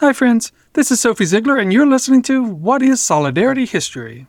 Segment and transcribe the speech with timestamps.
[0.00, 0.50] Hi, friends.
[0.72, 4.26] This is Sophie Ziegler, and you're listening to What is Solidarity History?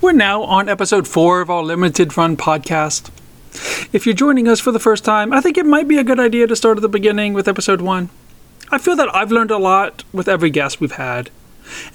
[0.00, 3.08] We're now on episode four of our limited run podcast.
[3.92, 6.20] If you're joining us for the first time, I think it might be a good
[6.20, 8.10] idea to start at the beginning with episode one.
[8.74, 11.30] I feel that I've learned a lot with every guest we've had,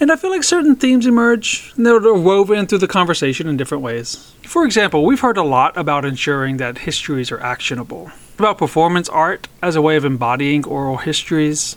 [0.00, 3.84] and I feel like certain themes emerge and they're woven through the conversation in different
[3.84, 4.32] ways.
[4.44, 9.46] For example, we've heard a lot about ensuring that histories are actionable, about performance art
[9.60, 11.76] as a way of embodying oral histories,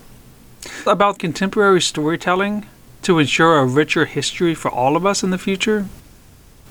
[0.87, 2.65] about contemporary storytelling
[3.01, 5.85] to ensure a richer history for all of us in the future.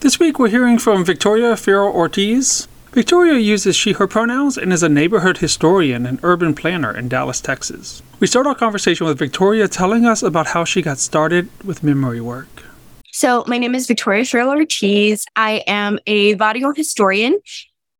[0.00, 2.66] This week we're hearing from Victoria Ferrell Ortiz.
[2.92, 7.40] Victoria uses she her pronouns and is a neighborhood historian and urban planner in Dallas,
[7.40, 8.02] Texas.
[8.20, 12.20] We start our conversation with Victoria telling us about how she got started with memory
[12.20, 12.64] work.
[13.10, 15.24] So, my name is Victoria Ferrell Ortiz.
[15.36, 17.40] I am a barrio historian.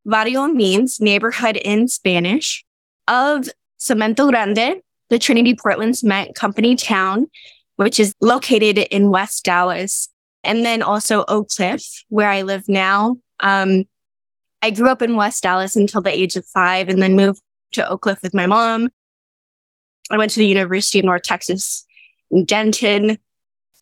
[0.05, 2.63] Barrio means neighborhood in Spanish
[3.07, 7.25] of Cemento Grande, the Trinity Portland Cement Company town,
[7.77, 10.09] which is located in West Dallas
[10.43, 13.17] and then also Oak Cliff, where I live now.
[13.39, 13.85] Um,
[14.63, 17.41] I grew up in West Dallas until the age of five and then moved
[17.73, 18.87] to Oak Cliff with my mom.
[20.09, 21.85] I went to the University of North Texas
[22.31, 23.17] in Denton,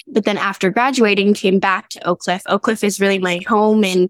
[0.08, 2.42] but then after graduating, came back to Oak Cliff.
[2.48, 4.09] Oak Cliff is really my home and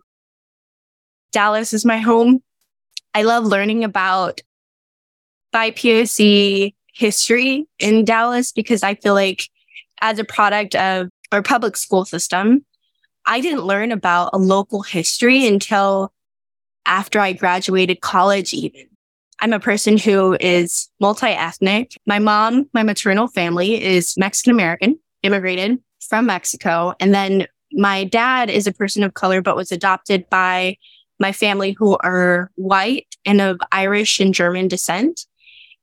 [1.33, 2.41] Dallas is my home.
[3.13, 4.39] I love learning about
[5.53, 9.49] BIPOC history in Dallas because I feel like
[9.99, 12.65] as a product of our public school system,
[13.25, 16.13] I didn't learn about a local history until
[16.85, 18.87] after I graduated college, even.
[19.39, 21.97] I'm a person who is multi ethnic.
[22.05, 26.93] My mom, my maternal family is Mexican American, immigrated from Mexico.
[26.99, 30.77] And then my dad is a person of color, but was adopted by
[31.19, 35.25] my family who are white and of Irish and German descent.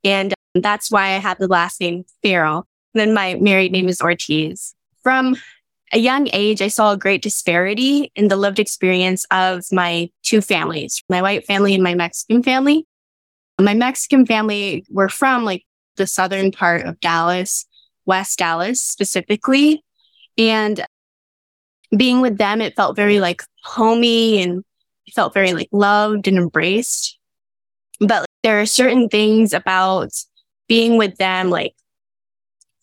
[0.05, 2.67] And um, that's why I have the last name Ferrell.
[2.95, 4.75] then my married name is Ortiz.
[5.03, 5.37] From
[5.93, 10.41] a young age, I saw a great disparity in the lived experience of my two
[10.41, 12.87] families, my white family and my Mexican family.
[13.61, 15.65] My Mexican family were from like
[15.97, 17.67] the southern part of Dallas,
[18.07, 19.83] West Dallas specifically.
[20.37, 20.85] And
[21.97, 24.63] being with them, it felt very like homey and
[25.15, 27.19] felt very like loved and embraced.
[27.99, 30.11] But like, there are certain things about
[30.69, 31.75] being with them, like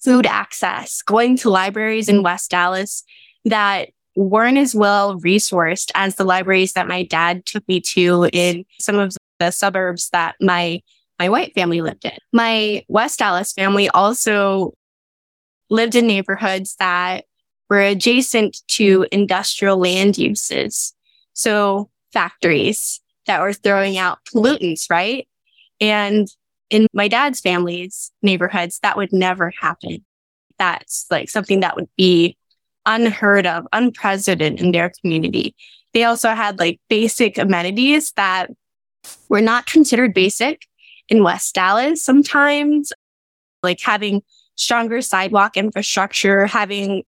[0.06, 3.04] food access, going to libraries in West Dallas
[3.44, 8.64] that weren't as well resourced as the libraries that my dad took me to in
[8.80, 10.82] some of the suburbs that my
[11.20, 12.18] my white family lived in.
[12.34, 14.74] My West Dallas family also
[15.70, 17.26] lived in neighborhoods that
[17.70, 20.94] were adjacent to industrial land uses.
[21.34, 25.28] So factories that were throwing out pollutants, right?
[25.82, 26.28] And
[26.70, 30.04] in my dad's family's neighborhoods, that would never happen.
[30.58, 32.38] That's like something that would be
[32.86, 35.56] unheard of, unprecedented in their community.
[35.94, 38.52] They also had like basic amenities that
[39.30, 40.68] were not considered basic
[41.10, 42.92] in West Dallas sometimes,
[43.64, 44.22] like having
[44.56, 47.04] stronger sidewalk infrastructure, having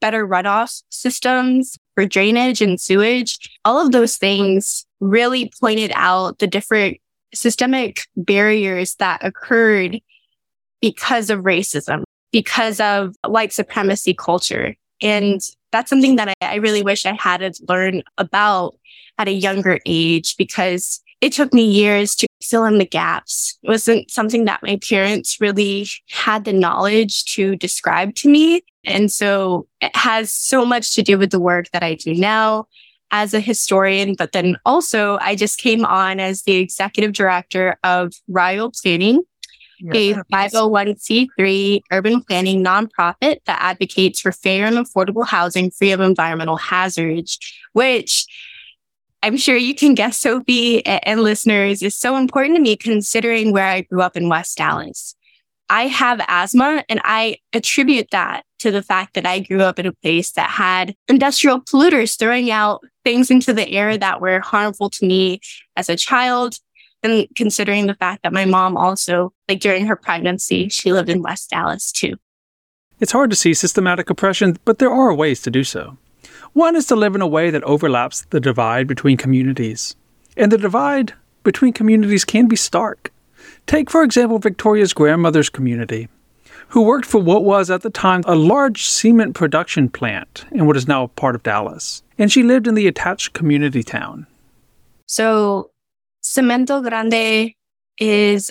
[0.00, 3.38] better runoff systems for drainage and sewage.
[3.64, 6.98] All of those things really pointed out the different
[7.34, 10.00] systemic barriers that occurred
[10.80, 12.02] because of racism,
[12.32, 14.74] because of white supremacy culture.
[15.02, 15.40] And
[15.72, 18.76] that's something that I, I really wish I had to learn about
[19.18, 23.58] at a younger age because it took me years to fill in the gaps.
[23.62, 28.62] It wasn't something that my parents really had the knowledge to describe to me.
[28.84, 32.66] And so it has so much to do with the work that I do now
[33.10, 38.12] as a historian, but then also I just came on as the executive director of
[38.28, 39.22] Rayo Planning,
[39.92, 46.56] a 501c3 urban planning nonprofit that advocates for fair and affordable housing free of environmental
[46.56, 47.38] hazards,
[47.72, 48.26] which
[49.22, 53.66] I'm sure you can guess, Sophie and listeners, is so important to me considering where
[53.66, 55.14] I grew up in West Dallas.
[55.70, 59.86] I have asthma and I attribute that to the fact that I grew up in
[59.86, 64.90] a place that had industrial polluters throwing out things into the air that were harmful
[64.90, 65.40] to me
[65.76, 66.56] as a child.
[67.04, 71.22] And considering the fact that my mom also, like during her pregnancy, she lived in
[71.22, 72.16] West Dallas too.
[72.98, 75.96] It's hard to see systematic oppression, but there are ways to do so.
[76.52, 79.94] One is to live in a way that overlaps the divide between communities.
[80.36, 81.14] And the divide
[81.44, 83.12] between communities can be stark.
[83.70, 86.08] Take, for example, Victoria's grandmother's community.
[86.70, 90.76] who worked for what was at the time a large cement production plant in what
[90.76, 92.02] is now part of Dallas.
[92.18, 94.26] And she lived in the attached community town.
[95.06, 95.70] So,
[96.22, 97.52] Cemento Grande
[97.98, 98.50] is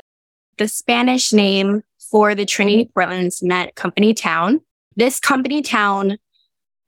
[0.57, 4.62] the Spanish name for the Trinity Portland Cement Company town.
[4.95, 6.18] This company town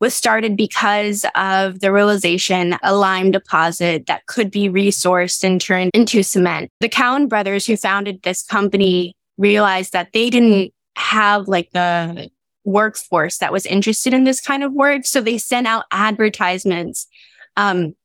[0.02, 5.92] was started because of the realization a lime deposit that could be resourced and turned
[5.94, 6.70] into cement.
[6.82, 12.30] The Cowan brothers who founded this company realized that they didn't have like the
[12.66, 15.06] workforce that was interested in this kind of work.
[15.06, 17.08] So they sent out advertisements
[17.56, 17.96] um,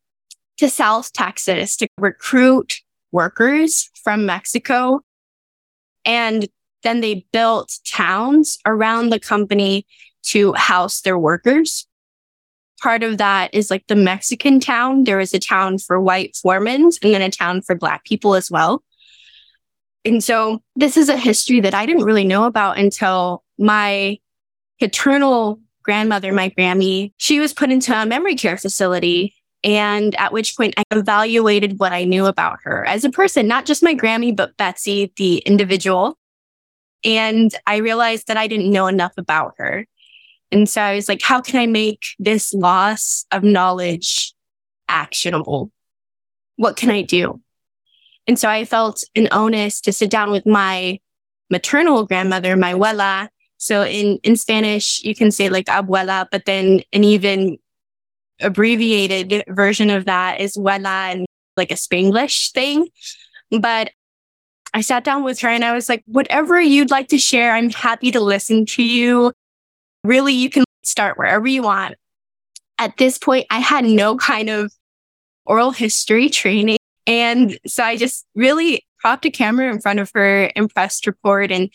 [0.59, 5.01] to South Texas to recruit workers from Mexico.
[6.05, 6.47] And
[6.83, 9.87] then they built towns around the company
[10.27, 11.87] to house their workers.
[12.83, 15.05] Part of that is like the Mexican town.
[15.05, 18.51] There is a town for white foremen and then a town for black people as
[18.51, 18.83] well.
[20.05, 24.19] And so this is a history that I didn't really know about until my
[24.79, 29.35] paternal grandmother, my Grammy, she was put into a memory care facility.
[29.65, 33.67] And at which point I evaluated what I knew about her as a person, not
[33.67, 36.19] just my Grammy, but Betsy, the individual.
[37.05, 39.87] And I realized that I didn't know enough about her.
[40.53, 44.35] And so I was like, how can I make this loss of knowledge
[44.89, 45.71] actionable?
[46.57, 47.41] What can I do?
[48.27, 50.99] And so I felt an onus to sit down with my
[51.51, 53.29] maternal grandmother, my abuela.
[53.57, 57.59] So in, in Spanish, you can say like abuela, but then an even
[58.41, 61.27] abbreviated version of that is abuela and
[61.57, 62.89] like a Spanglish thing.
[63.51, 63.91] But
[64.75, 67.71] I sat down with her and I was like, whatever you'd like to share, I'm
[67.71, 69.33] happy to listen to you
[70.07, 71.97] really you can start wherever you want.
[72.79, 74.73] At this point, I had no kind of
[75.45, 76.79] oral history training.
[77.07, 81.07] And so I just really propped a camera in front of her and pressed.
[81.07, 81.71] And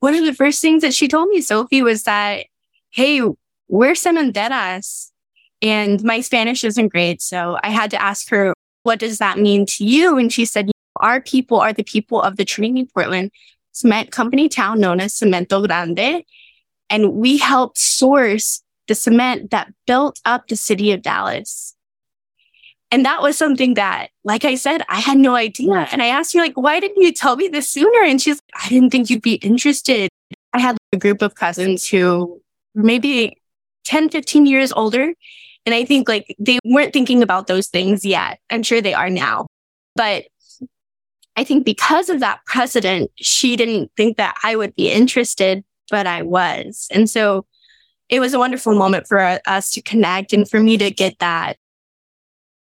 [0.00, 2.46] one of the first things that she told me, Sophie, was that,
[2.90, 3.20] Hey,
[3.68, 5.10] we're cementeras.
[5.62, 7.22] And my Spanish isn't great.
[7.22, 10.16] So I had to ask her, what does that mean to you?
[10.16, 13.30] And she said, our people are the people of the Trinity Portland
[13.72, 16.22] cement company town known as Cemento Grande.
[16.90, 21.74] And we helped source the cement that built up the city of Dallas.
[22.92, 25.88] And that was something that, like I said, I had no idea.
[25.90, 28.04] And I asked her, like, why didn't you tell me this sooner?
[28.04, 30.08] And she's like, I didn't think you'd be interested.
[30.52, 32.40] I had a group of cousins who
[32.74, 33.36] were maybe
[33.84, 35.12] 10, 15 years older.
[35.66, 38.38] And I think like they weren't thinking about those things yet.
[38.50, 39.46] I'm sure they are now.
[39.96, 40.26] But
[41.34, 46.06] I think because of that precedent, she didn't think that I would be interested but
[46.06, 46.88] I was.
[46.90, 47.46] And so
[48.08, 51.56] it was a wonderful moment for us to connect and for me to get that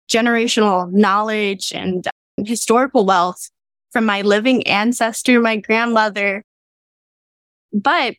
[0.09, 2.07] generational knowledge and
[2.39, 3.51] historical wealth
[3.91, 6.45] from my living ancestor, my grandmother.
[7.73, 8.15] But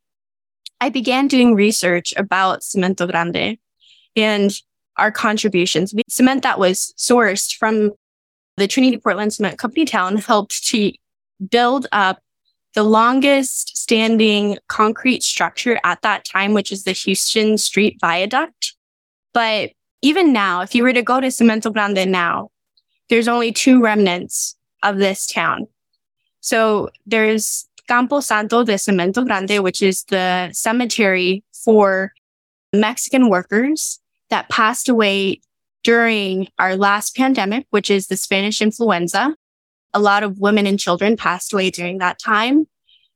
[0.81, 3.57] I began doing research about Cemento Grande
[4.15, 4.51] and
[4.97, 5.93] our contributions.
[6.09, 7.91] Cement that was sourced from
[8.57, 10.91] the Trinity Portland Cement Company Town helped to
[11.49, 12.19] build up
[12.73, 18.75] the longest standing concrete structure at that time, which is the Houston Street Viaduct.
[19.33, 22.49] But even now, if you were to go to Cemento Grande now,
[23.09, 25.67] there's only two remnants of this town.
[26.41, 32.11] So there's Campo Santo de Cemento Grande, which is the cemetery for
[32.73, 35.39] Mexican workers that passed away
[35.83, 39.35] during our last pandemic, which is the Spanish influenza
[39.93, 42.67] a lot of women and children passed away during that time.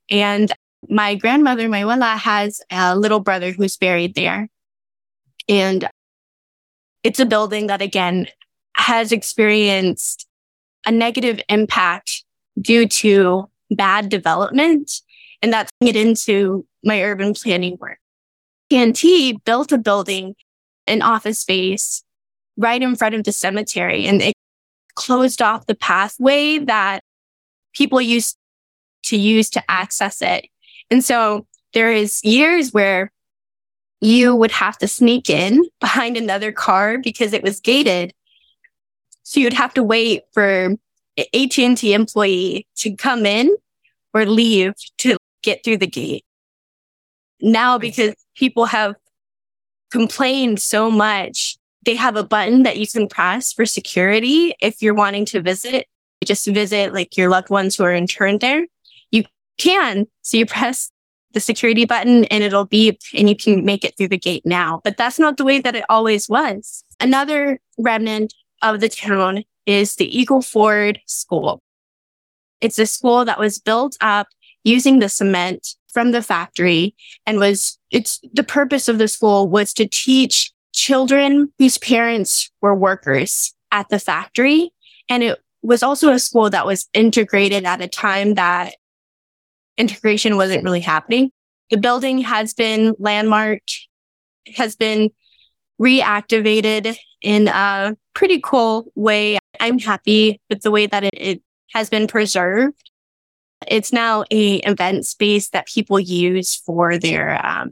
[0.10, 0.52] And
[0.90, 4.50] my grandmother, my abuela, has a little brother who's buried there.
[5.48, 5.88] And
[7.04, 8.28] it's a building that again
[8.76, 10.28] has experienced
[10.86, 12.24] a negative impact
[12.60, 14.92] due to bad development.
[15.42, 18.00] And that's it into my urban planning work.
[18.72, 20.36] AT&T built a building,
[20.88, 22.04] an office space
[22.58, 24.34] right in front of the cemetery and it
[24.96, 27.02] closed off the pathway that
[27.74, 28.38] people used
[29.04, 30.48] to use to access it.
[30.92, 33.12] And so there is years where
[34.02, 38.14] you would have to sneak in behind another car because it was gated.
[39.24, 40.76] So you'd have to wait for
[41.18, 43.56] an AT&T employee to come in
[44.14, 46.26] or leave to get through the gate.
[47.42, 48.96] Now, because people have
[49.90, 54.94] complained so much they have a button that you can press for security if you're
[54.94, 55.88] wanting to visit,
[56.24, 58.68] just visit like your loved ones who are interned there.
[59.62, 60.08] Can.
[60.22, 60.92] So you press
[61.34, 64.82] the security button and it'll beep and you can make it through the gate now.
[64.84, 66.84] But that's not the way that it always was.
[67.00, 71.62] Another remnant of the town is the Eagle Ford School.
[72.60, 74.28] It's a school that was built up
[74.64, 79.74] using the cement from the factory and was it's the purpose of the school was
[79.74, 84.72] to teach children whose parents were workers at the factory.
[85.10, 88.76] And it was also a school that was integrated at a time that
[89.78, 91.32] integration wasn't really happening.
[91.70, 93.88] The building has been landmarked,
[94.56, 95.10] has been
[95.82, 99.38] reactivated in a pretty cool way.
[99.60, 101.42] I'm happy with the way that it, it
[101.74, 102.92] has been preserved.
[103.68, 107.72] It's now a event space that people use for their um,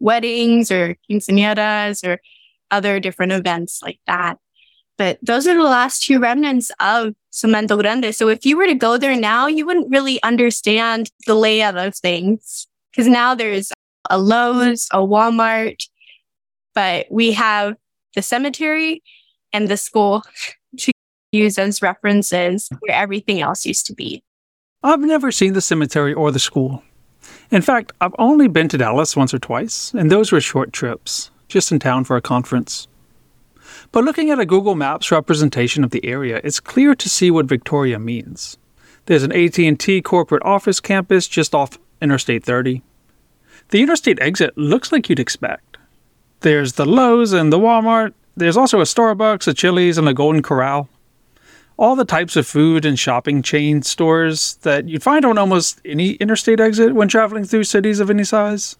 [0.00, 2.20] weddings or quinceañeras or
[2.70, 4.38] other different events like that.
[4.98, 8.14] But those are the last two remnants of Cemento Grande.
[8.14, 11.96] So if you were to go there now, you wouldn't really understand the layout of
[11.96, 13.72] things because now there's
[14.10, 15.88] a Lowe's, a Walmart,
[16.74, 17.76] but we have
[18.14, 19.02] the cemetery
[19.52, 20.22] and the school
[20.78, 20.92] to
[21.32, 24.22] use as references where everything else used to be.
[24.82, 26.82] I've never seen the cemetery or the school.
[27.50, 31.30] In fact, I've only been to Dallas once or twice, and those were short trips,
[31.48, 32.88] just in town for a conference.
[33.92, 37.46] But looking at a Google Maps representation of the area, it's clear to see what
[37.46, 38.56] Victoria means.
[39.06, 42.82] There's an AT&T corporate office campus just off Interstate 30.
[43.68, 45.76] The interstate exit looks like you'd expect.
[46.40, 48.14] There's the Lowe's and the Walmart.
[48.36, 50.88] There's also a Starbucks, a Chili's, and a Golden Corral
[51.76, 56.12] all the types of food and shopping chain stores that you'd find on almost any
[56.12, 58.76] interstate exit when traveling through cities of any size.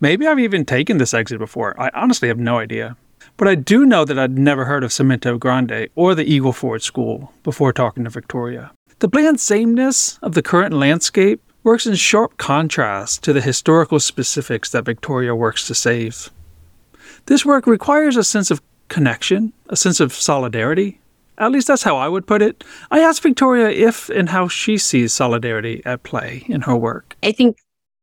[0.00, 1.78] Maybe I've even taken this exit before.
[1.80, 2.96] I honestly have no idea.
[3.36, 6.82] But I do know that I'd never heard of Cemento Grande or the Eagle Ford
[6.82, 8.70] School before talking to Victoria.
[9.00, 14.70] The bland sameness of the current landscape works in sharp contrast to the historical specifics
[14.70, 16.30] that Victoria works to save.
[17.26, 21.00] This work requires a sense of connection, a sense of solidarity,
[21.38, 22.62] at least that's how I would put it.
[22.90, 27.16] I asked Victoria if and how she sees solidarity at play in her work.
[27.22, 27.58] I think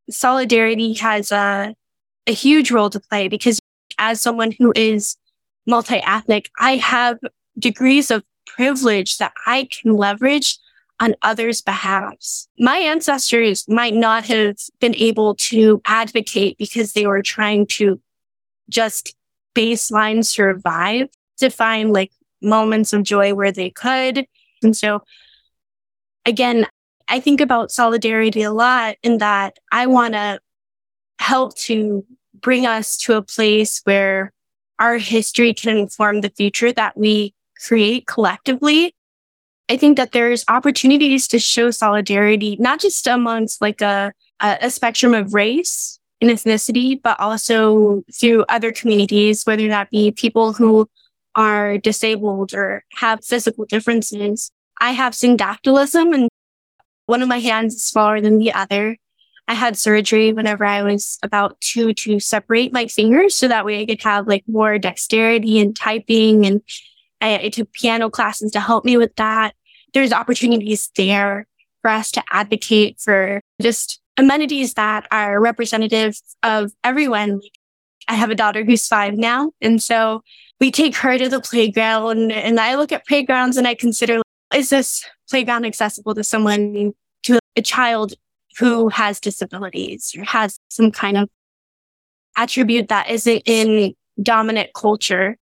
[0.09, 1.73] solidarity has a,
[2.27, 3.60] a huge role to play because
[4.01, 5.15] as someone who is
[5.65, 7.19] multi ethnic, I have
[7.57, 10.57] degrees of privilege that I can leverage
[10.99, 12.49] on others' behalves.
[12.59, 18.01] My ancestors might not have been able to advocate because they were trying to
[18.69, 19.15] just
[19.55, 24.25] baseline survive to find like moments of joy where they could.
[24.63, 25.03] And so
[26.25, 26.67] again,
[27.07, 30.39] I think about solidarity a lot in that I want to
[31.19, 32.05] help to
[32.41, 34.31] bring us to a place where
[34.79, 37.33] our history can inform the future that we
[37.67, 38.95] create collectively.
[39.69, 45.13] I think that there's opportunities to show solidarity, not just amongst like a, a spectrum
[45.13, 50.89] of race and ethnicity, but also through other communities, whether that be people who
[51.35, 54.51] are disabled or have physical differences.
[54.79, 56.29] I have syndactylism and
[57.05, 58.97] one of my hands is smaller than the other.
[59.51, 63.81] I had surgery whenever I was about two to separate my fingers so that way
[63.81, 66.45] I could have like more dexterity and typing.
[66.45, 66.61] And
[67.19, 69.53] I, I took piano classes to help me with that.
[69.93, 71.47] There's opportunities there
[71.81, 77.41] for us to advocate for just amenities that are representative of everyone.
[78.07, 79.51] I have a daughter who's five now.
[79.59, 80.23] And so
[80.61, 84.21] we take her to the playground and I look at playgrounds and I consider,
[84.55, 86.93] is this playground accessible to someone,
[87.23, 88.13] to a child
[88.57, 91.29] who has disabilities or has some kind of
[92.37, 95.37] attribute that isn't in dominant culture?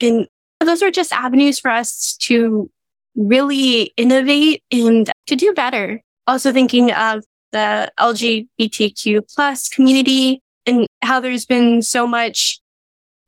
[0.00, 0.26] And
[0.60, 2.70] those are just avenues for us to
[3.16, 6.00] really innovate and to do better.
[6.26, 12.60] Also thinking of the LGBTQ plus community and how there's been so much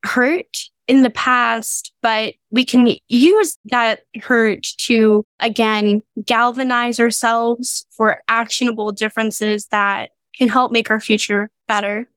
[0.04, 0.56] hurt
[0.88, 8.92] in the past, but we can use that hurt to again galvanize ourselves for actionable
[8.92, 12.08] differences that can help make our future better.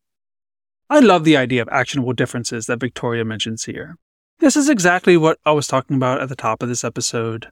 [0.90, 3.98] I love the idea of actionable differences that Victoria mentions here.
[4.40, 7.48] This is exactly what I was talking about at the top of this episode.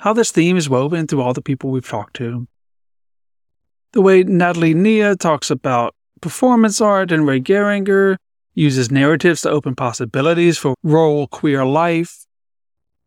[0.00, 2.46] How this theme is woven through all the people we've talked to.
[3.92, 8.18] The way Natalie Nia talks about performance art and Ray Geringer
[8.58, 12.26] uses narratives to open possibilities for rural queer life,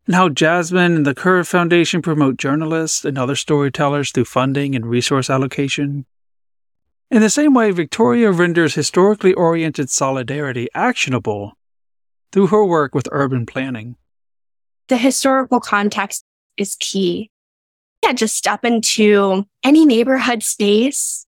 [0.05, 4.85] and how Jasmine and the Curve Foundation promote journalists and other storytellers through funding and
[4.85, 6.05] resource allocation.
[7.11, 11.57] In the same way, Victoria renders historically oriented solidarity actionable
[12.31, 13.97] through her work with urban planning.
[14.87, 16.23] The historical context
[16.55, 17.29] is key.
[18.03, 21.27] Yeah, just step into any neighborhood space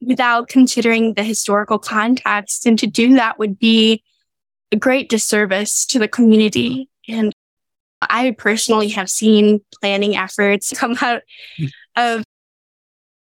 [0.00, 2.66] without considering the historical context.
[2.66, 4.02] And to do that would be
[4.72, 6.88] a great disservice to the community.
[7.08, 7.32] And
[8.02, 11.22] I personally have seen planning efforts come out
[11.96, 12.24] of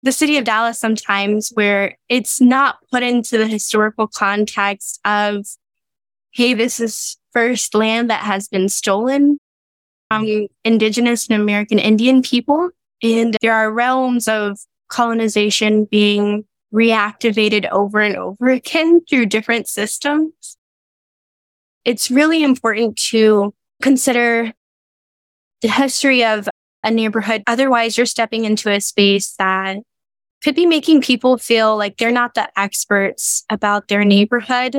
[0.04, 5.46] the city of Dallas sometimes where it's not put into the historical context of,
[6.32, 9.38] hey, this is first land that has been stolen
[10.10, 12.70] from indigenous and American Indian people.
[13.04, 20.58] And there are realms of colonization being reactivated over and over again through different systems.
[21.84, 24.54] It's really important to consider
[25.62, 26.48] the history of
[26.84, 27.44] a neighborhood.
[27.48, 29.78] Otherwise, you're stepping into a space that
[30.44, 34.76] could be making people feel like they're not the experts about their neighborhood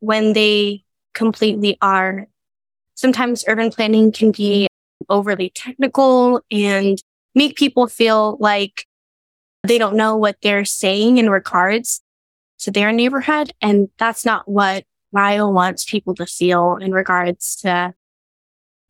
[0.00, 2.26] when they completely are.
[2.94, 4.66] Sometimes urban planning can be
[5.08, 7.00] overly technical and
[7.34, 8.86] make people feel like
[9.62, 12.00] they don't know what they're saying in regards
[12.60, 13.52] to their neighborhood.
[13.60, 17.94] And that's not what Rayo wants people to feel in regards to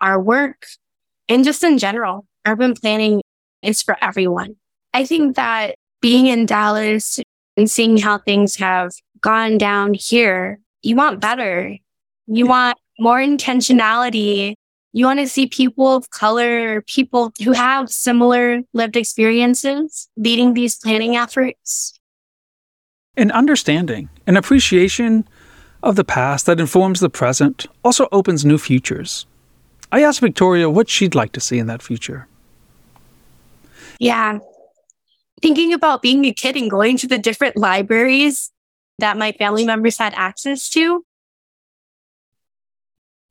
[0.01, 0.67] our work
[1.29, 2.27] and just in general.
[2.47, 3.21] Urban planning
[3.63, 4.57] is for everyone.
[4.95, 7.21] I think that being in Dallas
[7.57, 11.77] and seeing how things have gone down here, you want better.
[12.27, 14.55] You want more intentionality.
[14.92, 20.76] You want to see people of color, people who have similar lived experiences leading these
[20.76, 21.99] planning efforts.
[23.16, 25.28] An understanding, an appreciation
[25.83, 29.26] of the past that informs the present also opens new futures.
[29.92, 32.26] I asked Victoria what she'd like to see in that future.
[33.99, 34.38] Yeah,
[35.40, 38.50] thinking about being a kid and going to the different libraries
[38.99, 41.04] that my family members had access to,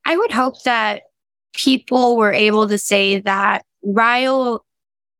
[0.05, 1.03] I would hope that
[1.57, 4.63] people were able to say that Rayo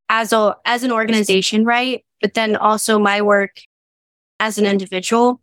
[0.10, 2.06] as a as an organization, right?
[2.22, 3.60] But then also my work
[4.39, 5.41] as an individual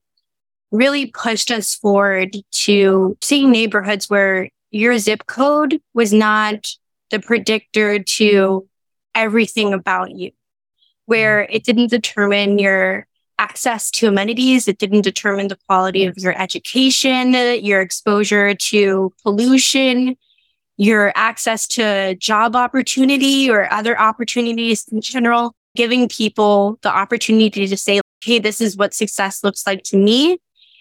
[0.70, 6.68] really pushed us forward to seeing neighborhoods where your zip code was not
[7.10, 8.68] the predictor to
[9.14, 10.32] everything about you
[11.06, 13.06] where it didn't determine your
[13.38, 14.68] access to amenities.
[14.68, 20.16] It didn't determine the quality of your education, your exposure to pollution,
[20.76, 27.76] your access to job opportunity or other opportunities in general, giving people the opportunity to
[27.76, 30.38] say, Hey, this is what success looks like to me.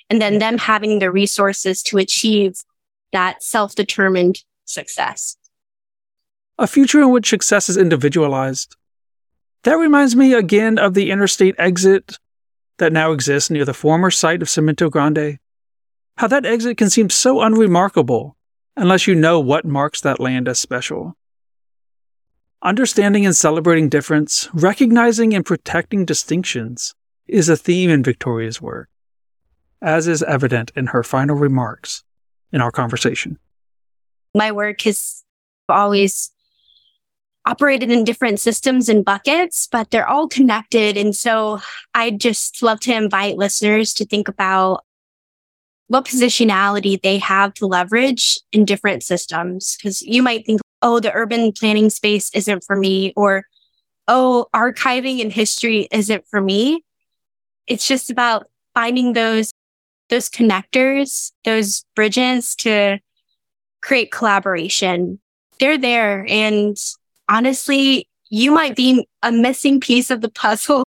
[0.09, 2.63] And then them having the resources to achieve
[3.11, 5.37] that self-determined success.
[6.57, 8.75] A future in which success is individualized
[9.63, 12.17] that reminds me again of the interstate exit
[12.77, 15.39] that now exists near the former site of Cemento Grande.
[16.17, 18.35] How that exit can seem so unremarkable
[18.75, 21.15] unless you know what marks that land as special.
[22.61, 26.95] Understanding and celebrating difference, recognizing and protecting distinctions,
[27.27, 28.89] is a theme in Victoria's work,
[29.81, 32.03] as is evident in her final remarks
[32.51, 33.37] in our conversation.
[34.33, 35.23] My work has
[35.69, 36.31] always
[37.45, 40.97] operated in different systems and buckets, but they're all connected.
[40.97, 41.59] And so
[41.93, 44.85] I just love to invite listeners to think about
[45.93, 49.77] what positionality they have to leverage in different systems.
[49.81, 53.45] Cause you might think, oh, the urban planning space isn't for me, or
[54.07, 56.83] oh, archiving and history isn't for me.
[57.67, 59.51] It's just about finding those,
[60.09, 62.97] those connectors, those bridges to
[63.83, 65.19] create collaboration.
[65.59, 66.75] They're there and
[67.29, 70.85] honestly, you might be a missing piece of the puzzle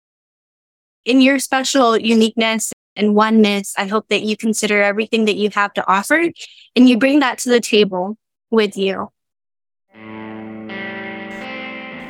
[1.04, 3.74] in your special uniqueness and oneness.
[3.78, 6.30] I hope that you consider everything that you have to offer
[6.76, 8.18] and you bring that to the table
[8.50, 9.10] with you.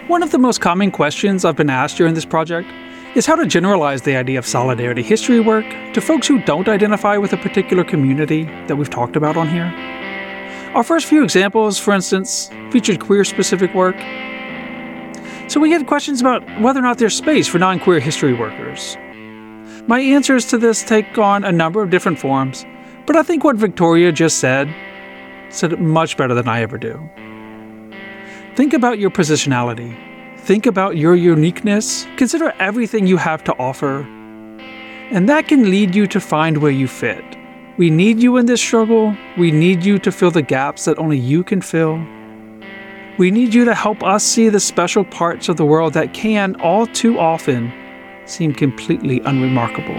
[0.08, 2.68] One of the most common questions I've been asked during this project
[3.14, 7.16] is how to generalize the idea of solidarity history work to folks who don't identify
[7.18, 9.66] with a particular community that we've talked about on here.
[10.74, 13.96] Our first few examples, for instance, featured queer specific work.
[15.50, 18.96] So we get questions about whether or not there's space for non queer history workers.
[19.88, 22.66] My answers to this take on a number of different forms,
[23.06, 24.68] but I think what Victoria just said
[25.48, 27.08] said it much better than I ever do.
[28.54, 29.96] Think about your positionality.
[30.40, 32.06] Think about your uniqueness.
[32.18, 34.00] Consider everything you have to offer.
[35.10, 37.24] And that can lead you to find where you fit.
[37.78, 39.16] We need you in this struggle.
[39.38, 41.96] We need you to fill the gaps that only you can fill.
[43.16, 46.60] We need you to help us see the special parts of the world that can,
[46.60, 47.72] all too often,
[48.30, 49.98] seem completely unremarkable.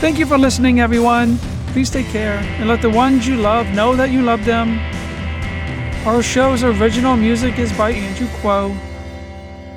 [0.00, 1.38] Thank you for listening, everyone.
[1.68, 4.78] Please take care and let the ones you love know that you love them.
[6.06, 8.76] Our show's original music is by Andrew Quo.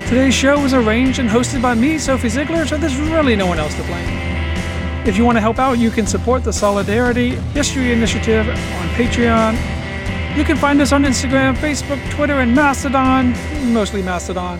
[0.02, 3.60] Today's show was arranged and hosted by me, Sophie Ziegler, so there's really no one
[3.60, 4.28] else to blame.
[5.08, 9.77] If you want to help out, you can support the Solidarity History Initiative on Patreon.
[10.38, 13.32] You can find us on Instagram, Facebook, Twitter, and Mastodon,
[13.74, 14.60] mostly Mastodon.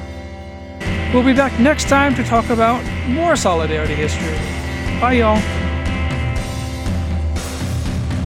[1.14, 4.34] We'll be back next time to talk about more Solidarity history.
[5.00, 5.67] Bye, y'all.